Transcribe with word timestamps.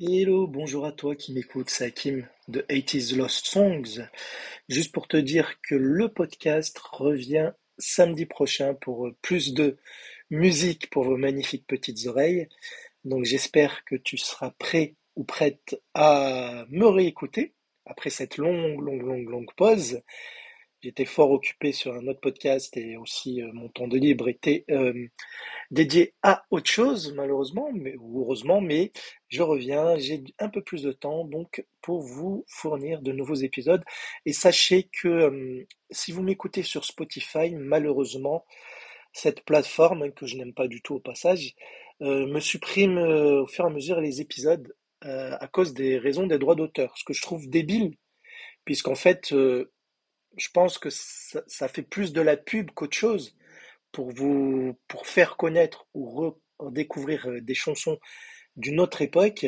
Hello, 0.00 0.48
bonjour 0.48 0.86
à 0.86 0.90
toi 0.90 1.14
qui 1.14 1.32
m'écoute, 1.32 1.70
c'est 1.70 1.84
Hakim 1.84 2.26
de 2.48 2.62
80s 2.62 3.16
Lost 3.16 3.46
Songs. 3.46 4.08
Juste 4.68 4.90
pour 4.90 5.06
te 5.06 5.16
dire 5.16 5.60
que 5.62 5.76
le 5.76 6.08
podcast 6.08 6.76
revient 6.78 7.52
samedi 7.78 8.26
prochain 8.26 8.74
pour 8.74 9.06
euh, 9.06 9.16
plus 9.22 9.54
de 9.54 9.76
musique 10.30 10.90
pour 10.90 11.04
vos 11.04 11.16
magnifiques 11.16 11.68
petites 11.68 12.08
oreilles. 12.08 12.48
Donc 13.04 13.24
j'espère 13.24 13.84
que 13.84 13.94
tu 13.94 14.16
seras 14.16 14.50
prêt 14.58 14.96
ou 15.14 15.22
prête 15.22 15.80
à 15.94 16.66
me 16.70 16.88
réécouter 16.88 17.54
après 17.86 18.10
cette 18.10 18.36
longue, 18.36 18.80
longue, 18.80 19.02
longue, 19.02 19.30
longue 19.30 19.54
pause. 19.56 20.02
J'étais 20.84 21.06
fort 21.06 21.30
occupé 21.30 21.72
sur 21.72 21.94
un 21.94 22.06
autre 22.08 22.20
podcast 22.20 22.76
et 22.76 22.98
aussi 22.98 23.40
euh, 23.40 23.50
mon 23.54 23.70
temps 23.70 23.88
de 23.88 23.96
libre 23.96 24.28
était 24.28 24.66
euh, 24.70 25.06
dédié 25.70 26.12
à 26.22 26.44
autre 26.50 26.70
chose, 26.70 27.14
malheureusement, 27.16 27.70
mais, 27.72 27.96
ou 27.96 28.20
heureusement, 28.20 28.60
mais 28.60 28.92
je 29.28 29.40
reviens, 29.40 29.96
j'ai 29.96 30.22
un 30.38 30.50
peu 30.50 30.60
plus 30.60 30.82
de 30.82 30.92
temps 30.92 31.24
donc 31.24 31.64
pour 31.80 32.02
vous 32.02 32.44
fournir 32.48 33.00
de 33.00 33.12
nouveaux 33.12 33.34
épisodes. 33.34 33.82
Et 34.26 34.34
sachez 34.34 34.90
que 34.92 35.08
euh, 35.08 35.66
si 35.90 36.12
vous 36.12 36.22
m'écoutez 36.22 36.62
sur 36.62 36.84
Spotify, 36.84 37.54
malheureusement, 37.54 38.44
cette 39.14 39.42
plateforme, 39.42 40.02
hein, 40.02 40.10
que 40.10 40.26
je 40.26 40.36
n'aime 40.36 40.52
pas 40.52 40.68
du 40.68 40.82
tout 40.82 40.96
au 40.96 41.00
passage, 41.00 41.54
me 42.00 42.40
supprime 42.40 42.98
au 42.98 43.46
fur 43.46 43.64
et 43.64 43.68
à 43.68 43.70
mesure 43.70 44.00
les 44.00 44.20
épisodes 44.20 44.74
à 45.00 45.46
cause 45.46 45.72
des 45.72 45.96
raisons 45.96 46.26
des 46.26 46.38
droits 46.38 46.56
d'auteur, 46.56 46.98
ce 46.98 47.04
que 47.04 47.14
je 47.14 47.22
trouve 47.22 47.48
débile, 47.48 47.96
puisqu'en 48.64 48.96
fait, 48.96 49.32
je 50.36 50.48
pense 50.50 50.78
que 50.78 50.90
ça, 50.90 51.42
ça 51.46 51.68
fait 51.68 51.82
plus 51.82 52.12
de 52.12 52.20
la 52.20 52.36
pub 52.36 52.70
qu'autre 52.70 52.96
chose 52.96 53.36
pour 53.92 54.10
vous, 54.10 54.76
pour 54.88 55.06
faire 55.06 55.36
connaître 55.36 55.86
ou 55.94 56.34
redécouvrir 56.58 57.28
euh, 57.28 57.40
des 57.40 57.54
chansons 57.54 57.98
d'une 58.56 58.80
autre 58.80 59.02
époque 59.02 59.46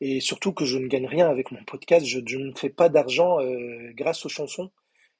et 0.00 0.20
surtout 0.20 0.52
que 0.52 0.64
je 0.64 0.78
ne 0.78 0.86
gagne 0.86 1.06
rien 1.06 1.28
avec 1.28 1.52
mon 1.52 1.64
podcast, 1.64 2.04
je, 2.04 2.18
ne 2.18 2.54
fais 2.54 2.70
pas 2.70 2.88
d'argent 2.88 3.40
euh, 3.40 3.92
grâce 3.94 4.26
aux 4.26 4.30
chansons 4.30 4.70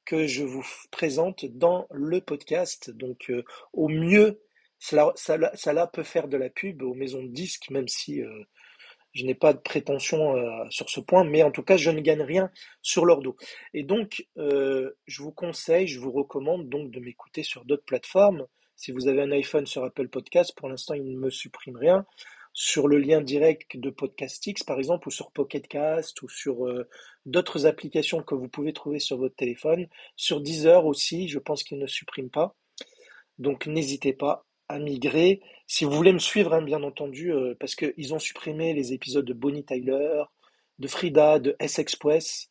que 0.05 0.27
je 0.27 0.43
vous 0.43 0.67
présente 0.91 1.47
dans 1.47 1.87
le 1.93 2.21
podcast. 2.21 2.91
Donc 2.91 3.31
euh, 3.31 3.45
au 3.73 3.89
mieux, 3.89 4.43
cela, 4.79 5.13
cela, 5.17 5.53
cela 5.55 5.87
peut 5.87 6.03
faire 6.03 6.29
de 6.29 6.37
la 6.37 6.51
pub 6.51 6.83
aux 6.83 6.95
maisons 6.95 7.23
de 7.23 7.29
disques, 7.29 7.71
même 7.71 7.89
si 7.89 8.21
je 9.13 9.25
n'ai 9.25 9.35
pas 9.35 9.53
de 9.53 9.59
prétention 9.59 10.37
euh, 10.37 10.65
sur 10.71 10.89
ce 10.89 11.01
point, 11.01 11.25
mais 11.25 11.43
en 11.43 11.51
tout 11.51 11.63
cas, 11.63 11.77
je 11.77 11.91
ne 11.91 12.01
gagne 12.01 12.23
rien 12.23 12.51
sur 12.81 13.05
leur 13.05 13.21
dos. 13.21 13.37
Et 13.75 13.83
donc, 13.83 14.27
euh, 14.39 14.91
je 15.07 15.23
vous 15.23 15.33
conseille, 15.33 15.87
je 15.87 16.01
vous 16.01 16.13
recommande 16.13 16.69
donc 16.69 16.91
de 16.91 17.01
m'écouter 17.01 17.43
sur 17.43 17.65
d'autres 17.65 17.85
plateformes. 17.85 18.47
Si 18.77 18.91
vous 18.91 19.09
avez 19.09 19.23
un 19.23 19.31
iPhone 19.33 19.67
sur 19.67 19.85
Apple 19.85 20.09
Podcast, 20.09 20.55
pour 20.57 20.69
l'instant, 20.69 20.95
il 20.95 21.05
ne 21.05 21.19
me 21.19 21.31
supprime 21.31 21.77
rien. 21.77 22.07
Sur 22.55 22.87
le 22.87 22.99
lien 22.99 23.23
direct 23.23 23.79
de 23.79 23.89
Podcastix, 23.89 24.63
par 24.63 24.79
exemple, 24.79 25.09
ou 25.09 25.11
sur 25.11 25.31
Pocketcast, 25.31 26.21
ou 26.23 26.29
sur 26.29 26.67
euh, 26.67 26.89
d'autres 27.25 27.65
applications 27.67 28.23
que 28.23 28.35
vous 28.35 28.49
pouvez 28.49 28.73
trouver 28.73 28.99
sur 28.99 29.17
votre 29.17 29.37
téléphone. 29.37 29.87
Sur 30.17 30.41
Deezer 30.41 30.85
aussi, 30.85 31.29
je 31.29 31.39
pense 31.39 31.63
qu'il 31.63 31.79
ne 31.79 31.87
supprime 31.87 32.29
pas. 32.29 32.55
Donc, 33.39 33.67
n'hésitez 33.67 34.13
pas 34.13 34.45
migrer. 34.79 35.41
Si 35.67 35.85
vous 35.85 35.93
voulez 35.93 36.13
me 36.13 36.19
suivre, 36.19 36.53
hein, 36.55 36.63
bien 36.63 36.83
entendu, 36.83 37.33
euh, 37.33 37.55
parce 37.59 37.75
qu'ils 37.75 38.15
ont 38.15 38.19
supprimé 38.19 38.75
les 38.75 38.93
épisodes 38.93 39.25
de 39.25 39.33
Bonnie 39.33 39.65
Tyler, 39.65 40.23
de 40.79 40.89
Frida, 40.89 41.39
de 41.39 41.57
S-Express, 41.59 42.51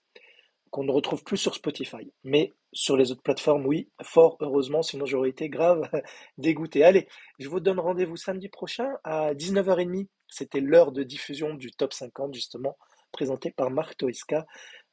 qu'on 0.72 0.84
ne 0.84 0.92
retrouve 0.92 1.24
plus 1.24 1.38
sur 1.38 1.54
Spotify. 1.54 2.12
Mais 2.24 2.54
sur 2.74 2.96
les 2.96 3.12
autres 3.12 3.22
plateformes, 3.22 3.66
oui, 3.66 3.90
fort 4.02 4.38
heureusement, 4.40 4.82
sinon 4.82 5.06
j'aurais 5.06 5.30
été 5.30 5.50
grave 5.50 5.90
dégoûté. 6.38 6.84
Allez, 6.84 7.08
je 7.40 7.50
vous 7.50 7.60
donne 7.60 7.80
rendez-vous 7.80 8.16
samedi 8.16 8.48
prochain 8.48 8.90
à 9.04 9.34
19h30. 9.34 10.08
C'était 10.28 10.62
l'heure 10.62 10.94
de 10.94 11.04
diffusion 11.04 11.54
du 11.54 11.72
Top 11.72 11.92
50, 11.94 12.34
justement, 12.34 12.78
présenté 13.12 13.52
par 13.52 13.70
Marc 13.70 13.98
Toesca, 13.98 14.46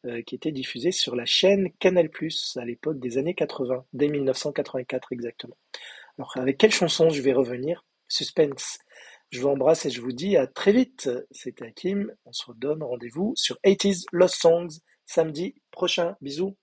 euh, 0.05 0.23
qui 0.23 0.35
était 0.35 0.53
diffusé 0.53 0.91
sur 0.91 1.15
la 1.15 1.25
chaîne 1.25 1.71
Canal+, 1.79 2.11
à 2.57 2.65
l'époque 2.65 2.99
des 2.99 3.19
années 3.19 3.35
80, 3.35 3.85
dès 3.93 4.09
1984 4.09 5.13
exactement. 5.13 5.57
Alors, 6.19 6.37
avec 6.37 6.59
quelle 6.59 6.73
chanson 6.73 7.11
je 7.11 7.23
vais 7.23 7.33
revenir? 7.33 7.85
Suspense. 8.09 8.79
Je 9.31 9.41
vous 9.41 9.49
embrasse 9.49 9.87
et 9.87 9.91
je 9.91 10.01
vous 10.01 10.13
dis 10.13 10.37
à 10.37 10.47
très 10.47 10.73
vite. 10.73 11.09
C'était 11.31 11.67
Hakim. 11.67 12.13
On 12.25 12.33
se 12.33 12.45
redonne 12.47 12.83
rendez-vous 12.83 13.35
sur 13.37 13.57
80s 13.65 14.05
Lost 14.13 14.37
Songs 14.41 14.81
samedi 15.07 15.55
prochain. 15.71 16.17
Bisous. 16.21 16.57